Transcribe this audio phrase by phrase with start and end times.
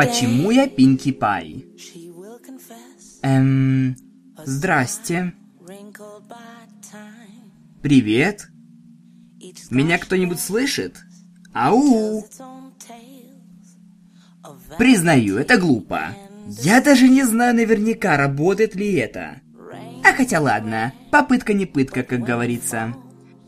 [0.00, 1.66] Почему я Пинки Пай?
[3.20, 3.94] Эм...
[4.46, 5.34] Здрасте.
[7.82, 8.48] Привет.
[9.68, 10.96] Меня кто-нибудь слышит?
[11.52, 12.24] Ау!
[14.78, 16.16] Признаю, это глупо.
[16.46, 19.42] Я даже не знаю наверняка, работает ли это.
[20.02, 22.94] А хотя ладно, попытка не пытка, как говорится.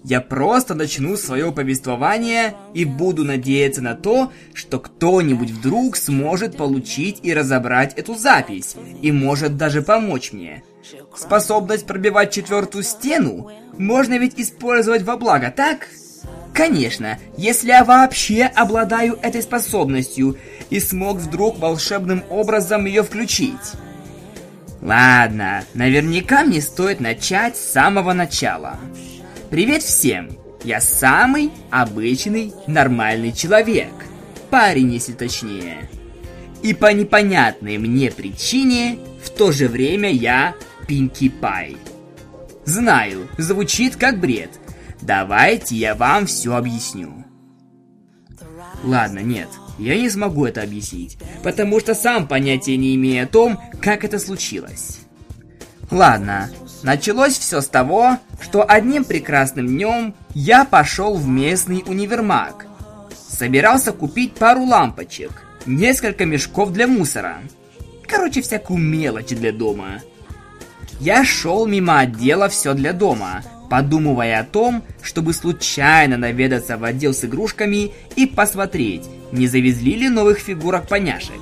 [0.04, 7.20] Я просто начну свое повествование и буду надеяться на то, что кто-нибудь вдруг сможет получить
[7.22, 10.64] и разобрать эту запись, и может даже помочь мне.
[11.16, 15.88] Способность пробивать четвертую стену можно ведь использовать во благо, так?
[16.52, 20.36] Конечно, если я вообще обладаю этой способностью
[20.68, 23.72] и смог вдруг волшебным образом ее включить.
[24.82, 28.78] Ладно, наверняка мне стоит начать с самого начала.
[29.52, 30.30] Привет всем!
[30.64, 33.92] Я самый обычный нормальный человек.
[34.48, 35.90] Парень, если точнее.
[36.62, 40.54] И по непонятной мне причине, в то же время я
[40.88, 41.76] Пинки Пай.
[42.64, 44.58] Знаю, звучит как бред.
[45.02, 47.26] Давайте я вам все объясню.
[48.82, 53.60] Ладно, нет, я не смогу это объяснить, потому что сам понятия не имею о том,
[53.82, 55.00] как это случилось.
[55.90, 56.48] Ладно,
[56.82, 62.66] началось все с того, что одним прекрасным днем я пошел в местный универмаг.
[63.28, 65.30] Собирался купить пару лампочек,
[65.66, 67.38] несколько мешков для мусора.
[68.06, 70.00] Короче, всякую мелочь для дома.
[71.00, 77.14] Я шел мимо отдела «Все для дома», подумывая о том, чтобы случайно наведаться в отдел
[77.14, 81.40] с игрушками и посмотреть, не завезли ли новых фигурок поняшек.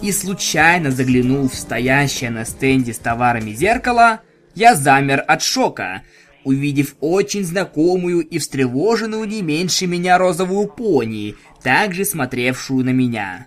[0.00, 4.22] И случайно заглянул в стоящее на стенде с товарами зеркало,
[4.54, 6.02] я замер от шока,
[6.44, 13.46] увидев очень знакомую и встревоженную не меньше меня розовую пони, также смотревшую на меня.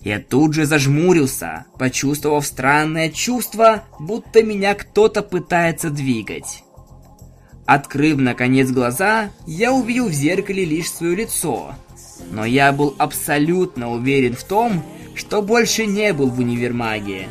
[0.00, 6.62] Я тут же зажмурился, почувствовав странное чувство, будто меня кто-то пытается двигать.
[7.66, 11.74] Открыв, наконец, глаза, я увидел в зеркале лишь свое лицо.
[12.30, 14.82] Но я был абсолютно уверен в том,
[15.14, 17.28] что больше не был в универмаге.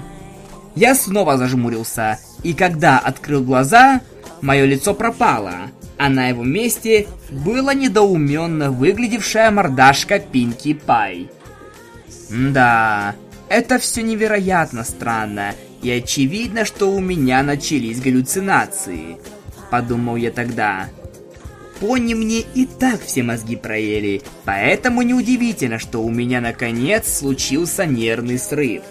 [0.75, 4.01] Я снова зажмурился, и когда открыл глаза,
[4.41, 11.29] мое лицо пропало, а на его месте была недоуменно выглядевшая мордашка Пинки Пай.
[12.29, 13.15] Да,
[13.49, 19.17] это все невероятно странно, и очевидно, что у меня начались галлюцинации–
[19.69, 20.89] подумал я тогда.
[21.79, 28.39] Пони мне и так все мозги проели, поэтому неудивительно, что у меня наконец случился нервный
[28.39, 28.81] срыв.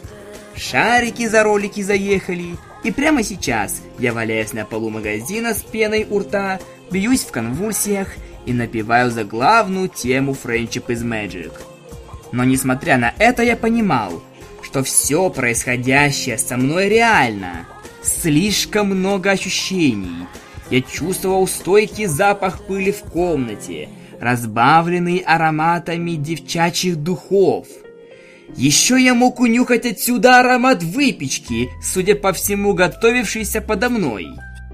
[0.54, 6.20] Шарики за ролики заехали, и прямо сейчас я валяюсь на полу магазина с пеной у
[6.20, 8.14] рта, бьюсь в конвульсиях
[8.46, 11.52] и напеваю за главную тему Friendship is Magic.
[12.30, 14.22] Но несмотря на это, я понимал,
[14.62, 17.66] что все происходящее со мной реально.
[18.04, 20.28] Слишком много ощущений,
[20.70, 23.88] я чувствовал стойкий запах пыли в комнате,
[24.20, 27.66] разбавленный ароматами девчачьих духов.
[28.54, 34.28] Еще я мог унюхать отсюда аромат выпечки, судя по всему, готовившейся подо мной.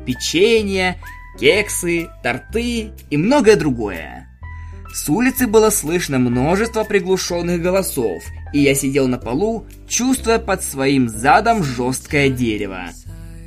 [0.06, 1.00] Печенье,
[1.38, 4.28] кексы, торты и многое другое.
[4.92, 8.22] С улицы было слышно множество приглушенных голосов,
[8.52, 12.90] и я сидел на полу, чувствуя под своим задом жесткое дерево.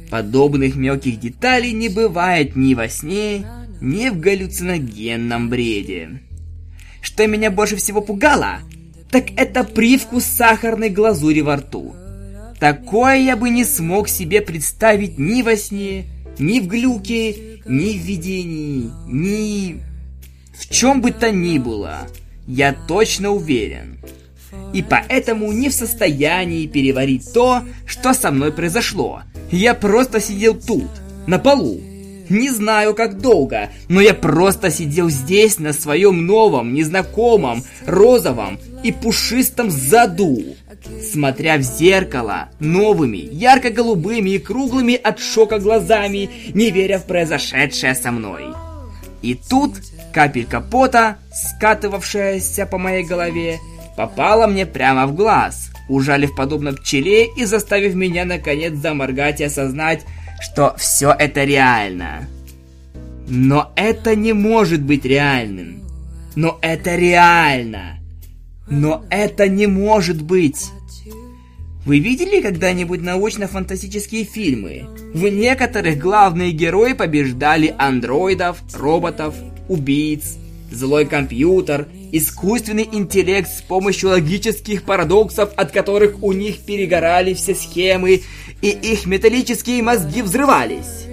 [0.09, 3.45] Подобных мелких деталей не бывает ни во сне,
[3.79, 6.21] ни в галлюциногенном бреде.
[7.01, 8.59] Что меня больше всего пугало,
[9.15, 11.95] так это привкус сахарной глазури во рту.
[12.59, 18.01] Такое я бы не смог себе представить ни во сне, ни в глюке, ни в
[18.01, 19.79] видении, ни...
[20.53, 22.09] В чем бы то ни было,
[22.45, 23.99] я точно уверен.
[24.73, 30.89] И поэтому не в состоянии переварить то, что со мной произошло– я просто сидел тут,
[31.27, 31.79] на полу.
[32.29, 38.91] Не знаю, как долго, но я просто сидел здесь, на своем новом, незнакомом, розовом и
[38.91, 40.37] пушистом заду,
[41.11, 48.11] смотря в зеркало новыми, ярко-голубыми и круглыми от шока глазами, не веря в произошедшее со
[48.11, 48.45] мной.
[49.21, 49.73] И тут
[50.13, 53.59] капелька пота, скатывавшаяся по моей голове,
[53.97, 60.05] попала мне прямо в глаз– ужалив подобно пчеле и заставив меня наконец заморгать и осознать,
[60.41, 62.27] что все это реально.
[63.27, 65.83] Но это не может быть реальным.
[66.35, 67.94] Но это реально.
[68.67, 70.71] Но это не может быть.
[71.85, 74.87] Вы видели когда-нибудь научно-фантастические фильмы?
[75.13, 79.35] В некоторых главные герои побеждали андроидов, роботов,
[79.69, 80.37] убийц,
[80.71, 88.21] злой компьютер искусственный интеллект с помощью логических парадоксов, от которых у них перегорали все схемы,
[88.61, 91.04] и их металлические мозги взрывались.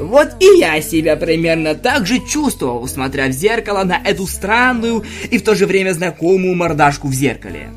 [0.00, 5.38] Вот и я себя примерно так же чувствовал, смотря в зеркало на эту странную и
[5.38, 7.70] в то же время знакомую мордашку в зеркале.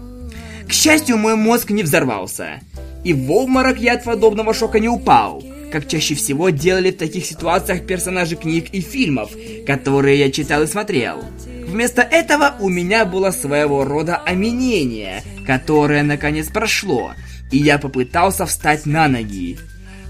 [0.67, 2.61] К счастью, мой мозг не взорвался.
[3.03, 7.25] И в обморок я от подобного шока не упал, как чаще всего делали в таких
[7.25, 9.31] ситуациях персонажи книг и фильмов,
[9.65, 11.23] которые я читал и смотрел.
[11.65, 17.13] Вместо этого у меня было своего рода оменение, которое наконец прошло,
[17.51, 19.57] и я попытался встать на ноги.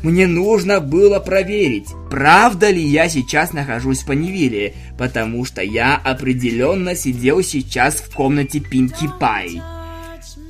[0.04, 6.96] Мне нужно было проверить, правда ли я сейчас нахожусь в Панивиле, потому что я определенно
[6.96, 9.62] сидел сейчас в комнате Пинки Пай.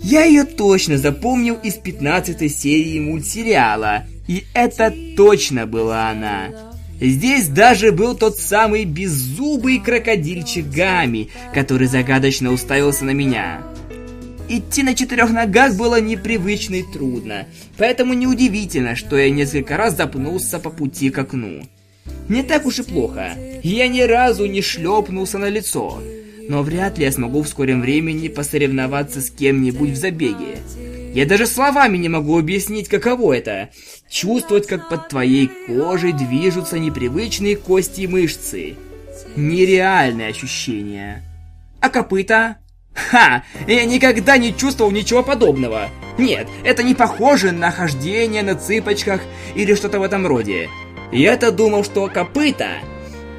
[0.01, 6.71] Я ее точно запомнил из 15 серии мультсериала, и это точно была она.
[7.01, 13.63] Здесь даже был тот самый беззубый крокодильчик Гами, который загадочно уставился на меня.
[14.53, 20.59] Идти на четырех ногах было непривычно и трудно, поэтому неудивительно, что я несколько раз запнулся
[20.59, 21.63] по пути к окну.
[22.27, 23.31] Не так уж и плохо,
[23.63, 26.03] я ни разу не шлепнулся на лицо,
[26.49, 30.57] но вряд ли я смогу в скором времени посоревноваться с кем-нибудь в забеге.
[31.13, 33.69] Я даже словами не могу объяснить, каково это.
[34.09, 38.75] Чувствовать, как под твоей кожей движутся непривычные кости и мышцы.
[39.37, 41.23] Нереальное ощущение.
[41.79, 42.57] А копыта?
[42.93, 43.43] Ха!
[43.67, 45.89] Я никогда не чувствовал ничего подобного.
[46.17, 49.21] Нет, это не похоже на хождение на цыпочках
[49.55, 50.69] или что-то в этом роде.
[51.11, 52.67] Я-то думал, что копыта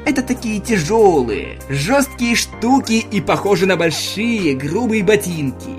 [0.05, 5.71] это такие тяжелые, жесткие штуки и похожи на большие, грубые ботинки.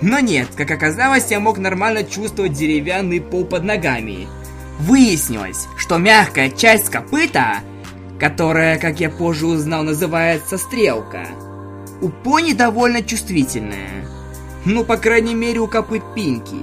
[0.00, 4.28] Но нет, как оказалось, я мог нормально чувствовать деревянный пол под ногами.
[4.78, 7.56] Выяснилось, что мягкая часть копыта,
[8.20, 11.26] которая, как я позже узнал, называется стрелка,
[12.00, 14.04] у пони довольно чувствительная.
[14.64, 16.56] Ну, по крайней мере, у копыт Пинки.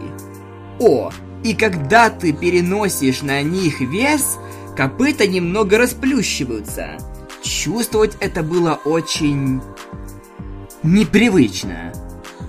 [0.79, 1.11] О,
[1.43, 4.37] и когда ты переносишь на них вес,
[4.75, 6.97] копыта немного расплющиваются.
[7.41, 9.61] Чувствовать это было очень...
[10.83, 11.93] непривычно.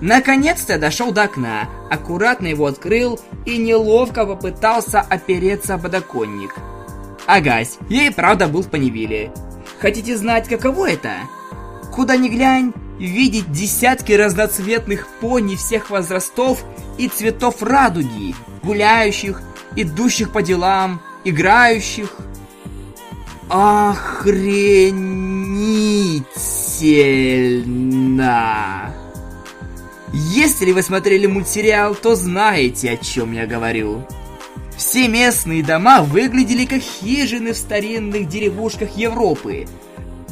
[0.01, 6.55] Наконец-то дошел до окна, аккуратно его открыл и неловко попытался опереться о подоконник.
[7.25, 9.31] Агась, я и правда был в Панивиле.
[9.79, 11.11] Хотите знать, каково это?
[11.97, 16.63] Куда ни глянь, видеть десятки разноцветных пони всех возрастов
[16.99, 19.41] и цветов радуги, гуляющих,
[19.75, 22.15] идущих по делам, играющих.
[23.49, 24.13] Охренительно!
[30.13, 34.05] Если вы смотрели мультсериал, то знаете, о чем я говорю.
[34.77, 39.65] Все местные дома выглядели как хижины в старинных деревушках Европы–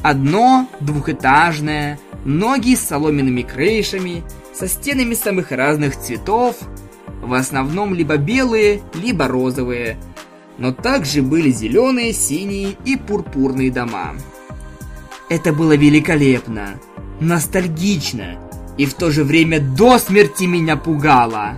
[0.05, 4.23] Одно двухэтажное, ноги с соломенными крышами,
[4.53, 6.57] со стенами самых разных цветов,
[7.23, 9.97] в основном либо белые, либо розовые,
[10.59, 14.13] но также были зеленые, синие и пурпурные дома.
[15.27, 16.79] Это было великолепно,
[17.19, 18.37] ностальгично
[18.77, 21.57] и в то же время до смерти меня пугало.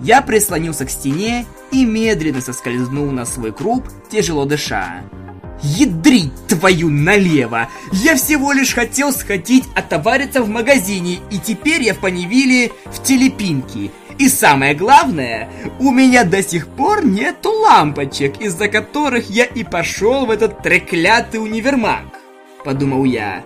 [0.00, 5.04] Я прислонился к стене и медленно соскользнул на свой круг, тяжело дыша.
[5.62, 7.68] Ядрить твою налево!
[7.92, 13.90] Я всего лишь хотел сходить отовариться в магазине, и теперь я в Панивиле в телепинке.
[14.18, 15.48] И самое главное,
[15.78, 21.40] у меня до сих пор нету лампочек, из-за которых я и пошел в этот треклятый
[21.40, 22.04] универмаг.
[22.64, 23.44] Подумал я.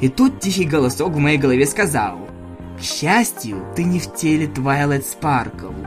[0.00, 2.18] И тут тихий голосок в моей голове сказал.
[2.78, 5.86] К счастью, ты не в теле Twilight Sparkle.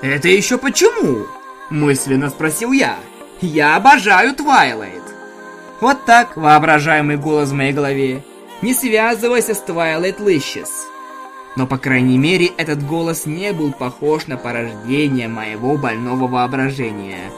[0.00, 1.26] Это еще почему?
[1.70, 2.96] Мысленно спросил я.
[3.42, 5.02] Я обожаю Твайлайт.
[5.80, 8.22] Вот так, воображаемый голос в моей голове.
[8.60, 10.68] Не связывайся с Twilight Licious.
[11.56, 17.30] Но, по крайней мере, этот голос не был похож на порождение моего больного воображения.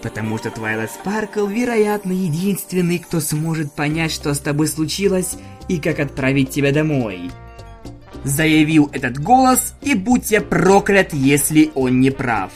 [0.00, 5.98] Потому что Twilight Sparkle, вероятно, единственный, кто сможет понять, что с тобой случилось и как
[5.98, 7.32] отправить тебя домой.
[8.22, 12.52] Заявил этот голос, и будь я проклят, если он не прав.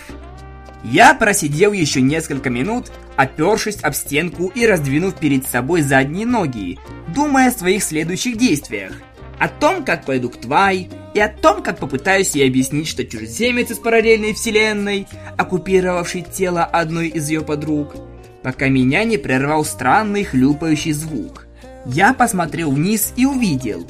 [0.82, 6.78] Я просидел еще несколько минут, опершись об стенку и раздвинув перед собой задние ноги,
[7.14, 8.92] думая о своих следующих действиях.
[9.38, 13.70] О том, как пойду к Твай, и о том, как попытаюсь ей объяснить, что чужеземец
[13.70, 15.06] из параллельной вселенной,
[15.36, 17.96] оккупировавший тело одной из ее подруг,
[18.42, 21.46] пока меня не прервал странный хлюпающий звук.
[21.86, 23.86] Я посмотрел вниз и увидел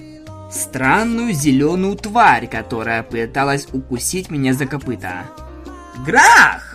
[0.51, 5.27] странную зеленую тварь, которая пыталась укусить меня за копыта.
[6.05, 6.70] Грах!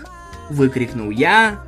[0.49, 1.59] Выкрикнул я.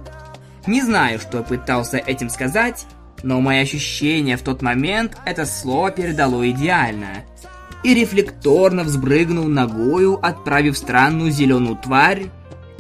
[0.65, 2.86] Не знаю, что пытался этим сказать,
[3.24, 7.24] Но мои ощущения в тот момент это слово передало идеально.
[7.84, 12.27] И рефлекторно взбрыгнул ногою, отправив странную зеленую тварь,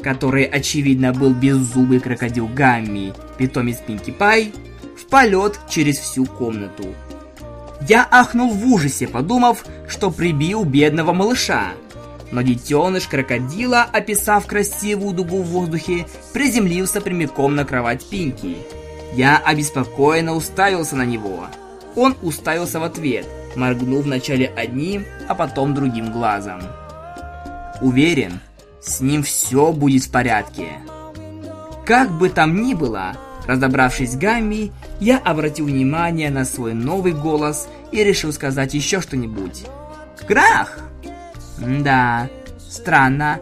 [0.03, 4.53] которой очевидно был беззубый крокодил Гамми, питомец Пинки Пай,
[4.95, 6.85] в полет через всю комнату.
[7.87, 11.71] Я ахнул в ужасе, подумав, что прибил бедного малыша.
[12.31, 18.57] Но детеныш крокодила, описав красивую дугу в воздухе, приземлился прямиком на кровать Пинки.
[19.13, 21.47] Я обеспокоенно уставился на него.
[21.95, 26.61] Он уставился в ответ, моргнув вначале одним, а потом другим глазом.
[27.81, 28.39] Уверен,
[28.81, 30.67] с ним все будет в порядке.
[31.85, 33.15] Как бы там ни было,
[33.47, 39.63] разобравшись с Гамми, я обратил внимание на свой новый голос и решил сказать еще что-нибудь.
[40.27, 40.79] «Грах!»
[41.57, 43.39] «Да, странно.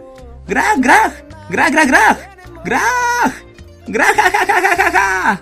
[0.47, 1.11] Грах, грах!
[1.49, 2.17] Грах, грах, грах!
[2.63, 3.33] Грах!
[3.87, 5.39] Грах, ха ха ха ха ха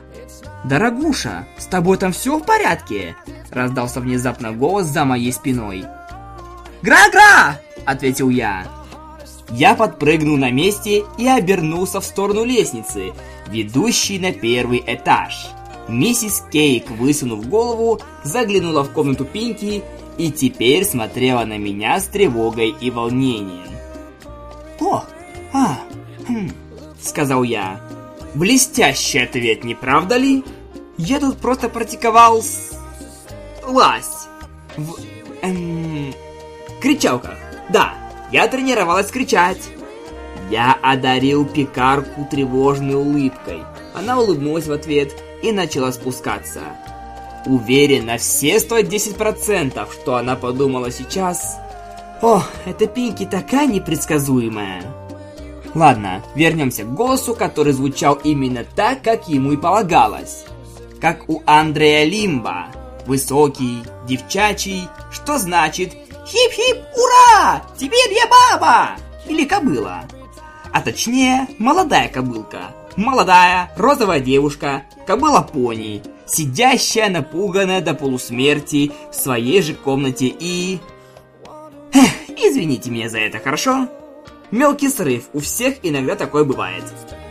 [0.65, 3.15] «Дорогуша, с тобой там все в порядке?»
[3.51, 5.85] Раздался внезапно голос за моей спиной.
[6.81, 8.65] «Гра-гра!»— ответил я.
[9.51, 13.13] Я подпрыгнул на месте и обернулся в сторону лестницы,
[13.47, 15.47] ведущей на первый этаж.
[15.87, 19.83] Миссис Кейк, высунув голову, заглянула в комнату Пинки
[20.17, 23.71] и теперь смотрела на меня с тревогой и волнением.
[24.79, 25.03] «О,
[25.53, 25.79] а,
[26.27, 26.51] хм»,—
[27.01, 27.81] сказал я.
[28.33, 30.43] «Блестящий ответ, не правда ли?
[30.97, 32.71] Я тут просто практиковал с...
[33.65, 34.27] ласть
[34.75, 34.95] в...
[35.41, 36.13] эм...
[36.81, 37.37] кричалках.
[37.69, 37.93] Да,
[38.31, 39.61] я тренировалась кричать».
[40.49, 43.63] Я одарил пекарку тревожной улыбкой.
[43.93, 46.61] Она улыбнулась в ответ и начала спускаться.
[47.45, 51.57] Уверен на все 110%, что она подумала сейчас.
[52.21, 54.83] О, эта Пинки такая непредсказуемая.
[55.75, 60.45] Ладно, вернемся к голосу, который звучал именно так, как ему и полагалось.
[61.01, 62.67] Как у Андрея Лимба.
[63.05, 65.93] Высокий, девчачий, что значит
[66.25, 67.61] «Хип-хип, ура!
[67.77, 68.91] Теперь я баба!»
[69.27, 70.05] Или кобыла.
[70.71, 72.71] А точнее, молодая кобылка.
[72.95, 80.79] Молодая, розовая девушка, кобыла-пони, сидящая напуганная до полусмерти в своей же комнате и...
[81.93, 83.87] Эх, извините меня за это, хорошо?
[84.51, 86.83] Мелкий срыв, у всех иногда такое бывает.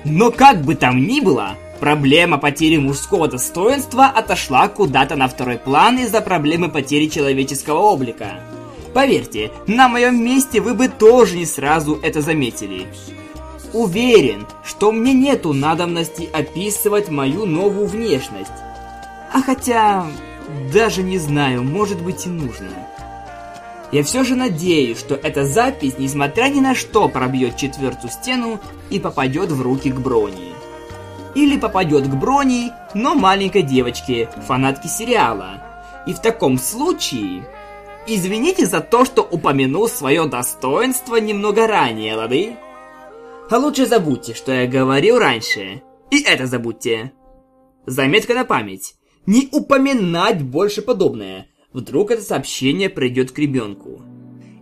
[0.05, 5.99] Но как бы там ни было, проблема потери мужского достоинства отошла куда-то на второй план
[5.99, 8.41] из-за проблемы потери человеческого облика.
[8.93, 12.87] Поверьте, на моем месте вы бы тоже не сразу это заметили.
[13.73, 18.53] Уверен, что мне нету надобности описывать мою новую внешность.
[19.33, 20.07] А хотя,
[20.73, 22.69] даже не знаю, может быть и нужно.
[23.91, 28.61] Я все же надеюсь, что эта запись, несмотря ни на что, пробьет четвертую стену
[28.91, 30.53] и попадет в руки к Брони.
[31.35, 35.63] Или попадет к Брони, но маленькой девочке, фанатке сериала.
[36.07, 37.47] И в таком случае...
[38.05, 42.57] Извините за то, что упомянул свое достоинство немного ранее, лады?
[43.49, 45.83] А лучше забудьте, что я говорил раньше.
[46.11, 47.13] И это забудьте.
[47.87, 48.97] Заметка на память.
[49.27, 51.47] Не упоминать больше подобное.
[51.73, 54.03] Вдруг это сообщение придет к ребенку.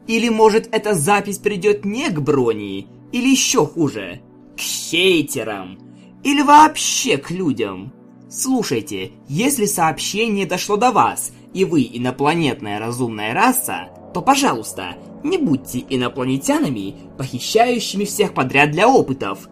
[0.06, 4.20] Или может эта запись придет не к Брони, или еще хуже,
[4.56, 5.78] к хейтерам.
[6.22, 7.92] Или вообще к людям.
[8.28, 15.84] Слушайте, если сообщение дошло до вас, и вы инопланетная разумная раса, то, пожалуйста, не будьте
[15.88, 19.48] инопланетянами, похищающими всех подряд для опытов.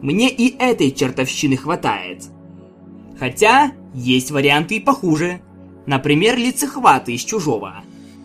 [0.00, 2.24] Мне и этой чертовщины хватает.
[3.18, 5.40] Хотя, есть варианты и похуже.
[5.86, 7.82] Например, лицехваты из чужого.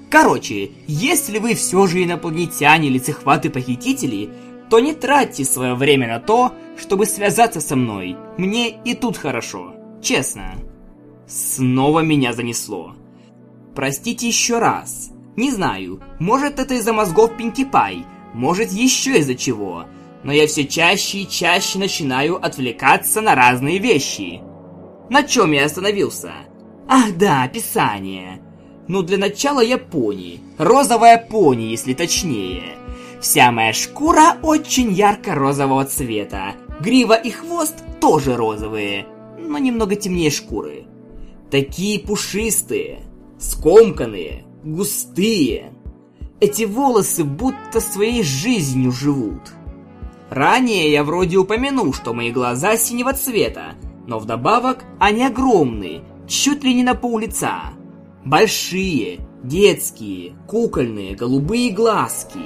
[0.09, 4.29] Короче, если вы все же инопланетяне, лицехваты-похитители,
[4.69, 8.15] то не тратьте свое время на то, чтобы связаться со мной.
[8.37, 9.73] Мне и тут хорошо.
[10.01, 10.55] Честно.
[11.27, 12.95] Снова меня занесло.
[13.75, 15.11] Простите еще раз.
[15.35, 19.85] Не знаю, может это из-за мозгов Пинки Пай, может еще из-за чего.
[20.23, 24.41] Но я все чаще и чаще начинаю отвлекаться на разные вещи.
[25.09, 26.31] На чем я остановился?
[26.87, 28.41] Ах да, описание.
[28.87, 30.41] Ну, для начала я пони.
[30.57, 32.77] Розовая пони, если точнее.
[33.21, 36.53] Вся моя шкура очень ярко-розового цвета.
[36.81, 39.07] Грива и хвост тоже розовые,
[39.39, 40.85] но немного темнее шкуры.
[41.49, 42.99] Такие пушистые,
[43.39, 45.73] скомканные, густые.
[46.39, 49.41] Эти волосы будто своей жизнью живут.
[50.29, 53.75] Ранее я вроде упомянул, что мои глаза синего цвета,
[54.07, 57.73] но вдобавок они огромные, чуть ли не на пол лица.
[58.25, 62.39] Большие, детские, кукольные, голубые глазки.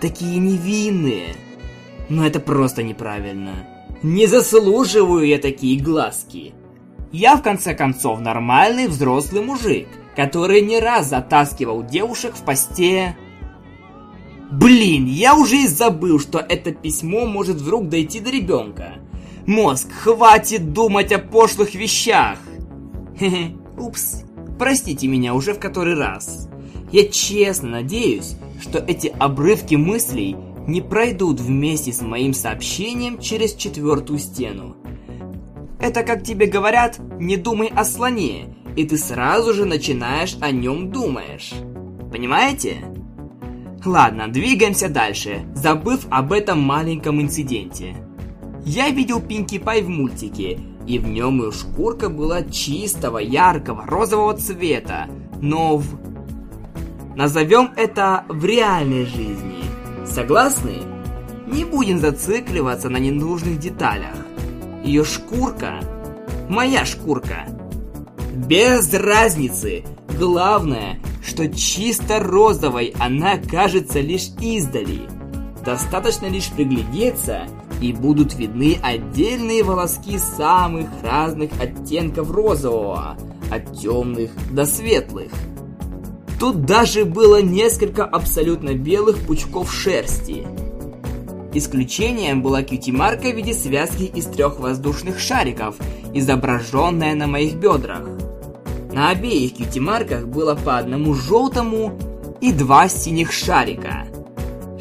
[0.00, 1.36] Такие невинные.
[2.08, 3.66] Но это просто неправильно.
[4.02, 6.54] Не заслуживаю я такие глазки.
[7.12, 13.16] Я, в конце концов, нормальный взрослый мужик, который не раз затаскивал девушек в посте...
[14.50, 18.94] Блин, я уже и забыл, что это письмо может вдруг дойти до ребенка.
[19.46, 22.38] Мозг, хватит думать о пошлых вещах.
[23.18, 24.22] Хе-хе, упс.
[24.58, 26.48] Простите меня уже в который раз.
[26.92, 34.18] Я честно надеюсь, что эти обрывки мыслей не пройдут вместе с моим сообщением через четвертую
[34.18, 34.76] стену.
[35.80, 40.90] Это как тебе говорят, не думай о слоне, и ты сразу же начинаешь о нем
[40.90, 41.52] думаешь.
[42.12, 42.76] Понимаете?
[43.84, 47.96] Ладно, двигаемся дальше, забыв об этом маленьком инциденте.
[48.64, 54.36] Я видел Пинки Пай в мультике, и в нем ее шкурка была чистого, яркого, розового
[54.36, 55.08] цвета,
[55.40, 55.84] но в...
[57.16, 59.64] Назовем это в реальной жизни.
[60.06, 60.76] Согласны?
[61.46, 64.14] Не будем зацикливаться на ненужных деталях.
[64.84, 65.80] Ее шкурка–
[66.48, 67.46] моя шкурка.
[68.34, 69.84] Без разницы.
[70.18, 75.08] Главное, что чисто розовой она кажется лишь издали.
[75.64, 77.46] Достаточно лишь приглядеться,
[77.80, 83.16] и будут видны отдельные волоски самых разных оттенков розового,
[83.50, 85.32] от темных до светлых.
[86.38, 90.46] Тут даже было несколько абсолютно белых пучков шерсти.
[91.52, 95.76] Исключением была кьюти-марка в виде связки из трех воздушных шариков,
[96.14, 98.08] изображенная на моих бедрах.
[98.92, 101.98] На обеих кьюти-марках было по одному желтому
[102.40, 104.06] и два синих шарика.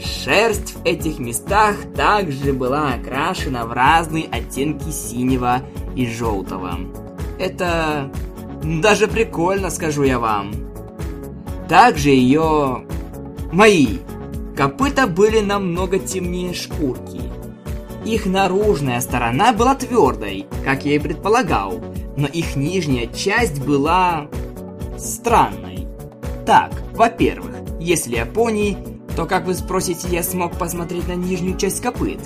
[0.03, 5.61] Шерсть в этих местах также была окрашена в разные оттенки синего
[5.95, 6.79] и желтого.
[7.37, 8.11] Это
[8.63, 10.51] даже прикольно, скажу я вам.
[11.67, 12.85] Также ее...
[13.51, 13.97] Мои
[14.55, 17.21] копыта были намного темнее шкурки.
[18.05, 21.81] Их наружная сторона была твердой, как я и предполагал,
[22.15, 24.27] но их нижняя часть была...
[24.97, 25.87] странной.
[26.45, 28.77] Так, во-первых, если пони,
[29.15, 32.19] то как вы спросите, я смог посмотреть на нижнюю часть копыт?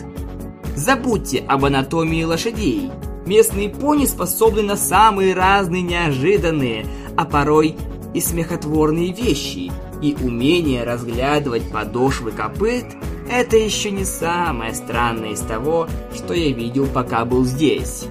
[0.75, 2.91] Забудьте об анатомии лошадей.
[3.25, 7.75] Местные пони способны на самые разные неожиданные, а порой
[8.13, 12.85] и смехотворные вещи, и умение разглядывать подошвы копыт–
[13.31, 18.05] это еще не самое странное из того, что я видел, пока был здесь.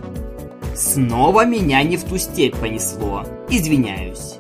[0.75, 3.25] Снова меня не в ту степь понесло.
[3.49, 4.37] Извиняюсь.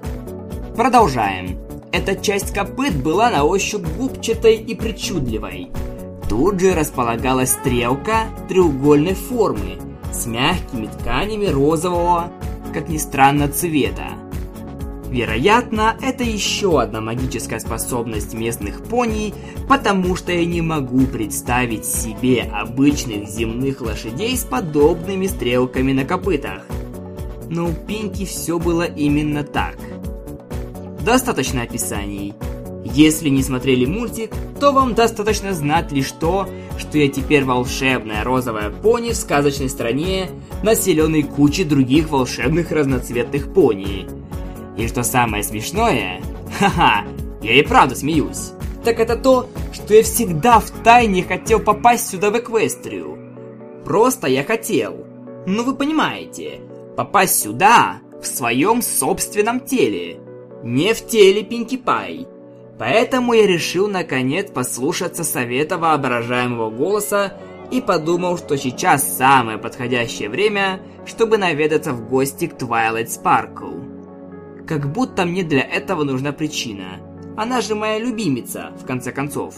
[0.76, 1.61] Продолжаем.
[1.92, 5.68] Эта часть копыт была на ощупь губчатой и причудливой.
[6.26, 9.76] Тут же располагалась стрелка треугольной формы
[10.10, 12.32] с мягкими тканями розового,
[12.72, 14.12] как ни странно, цвета.
[15.10, 19.34] Вероятно, это еще одна магическая способность местных пони,
[19.68, 26.62] потому что я не могу представить себе обычных земных лошадей с подобными стрелками на копытах.
[27.50, 29.76] Но у Пинки все было именно так.
[31.04, 32.34] Достаточно описаний.
[32.84, 38.70] Если не смотрели мультик, то вам достаточно знать лишь то, что я теперь волшебная розовая
[38.70, 40.28] пони в сказочной стране,
[40.62, 44.06] населенной кучей других волшебных разноцветных пони–
[44.76, 46.20] и что самое смешное,
[46.58, 47.04] ха-ха,
[47.42, 48.52] я и правда смеюсь,
[48.84, 53.18] так это то, что я всегда в тайне хотел попасть сюда в Эквестрию.
[53.84, 55.06] Просто я хотел.
[55.46, 56.60] Ну вы понимаете,
[56.96, 60.20] попасть сюда в своем собственном теле,
[60.62, 62.26] не в теле Пинки Пай.
[62.78, 67.34] Поэтому я решил наконец послушаться совета воображаемого голоса
[67.70, 74.66] и подумал, что сейчас самое подходящее время, чтобы наведаться в гости к Twilight Sparkle.
[74.66, 77.00] Как будто мне для этого нужна причина.
[77.36, 79.54] Она же моя любимица, в конце концов.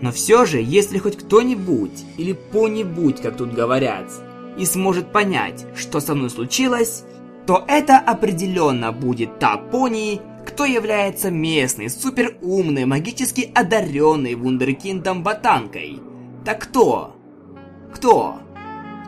[0.00, 4.10] Но все же, если хоть кто-нибудь, или по-нибудь, как тут говорят,
[4.58, 7.04] и сможет понять, что со мной случилось,
[7.46, 16.00] то это определенно будет та пони, кто является местной, суперумной, магически одаренной вундеркиндом ботанкой.
[16.44, 17.16] Так кто?
[17.94, 18.36] Кто?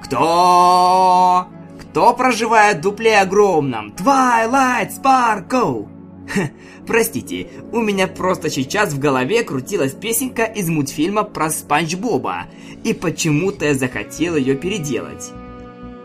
[0.03, 1.49] Кто?
[1.81, 3.95] Кто проживает в дупле огромном?
[3.97, 5.89] Twilight Sparkle!
[6.29, 6.51] Ха,
[6.87, 12.47] простите, у меня просто сейчас в голове крутилась песенка из мультфильма про Спанч Боба,
[12.85, 15.33] и почему-то я захотел ее переделать.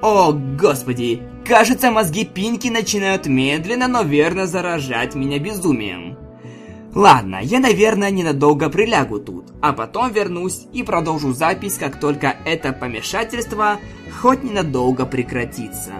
[0.02, 6.17] О, господи, кажется, мозги Пинки начинают медленно, но верно заражать меня безумием.
[6.95, 12.71] Ладно, я, наверное, ненадолго прилягу тут, а потом вернусь и продолжу запись, как только это
[12.71, 13.79] помешательство
[14.21, 15.93] хоть ненадолго прекратится.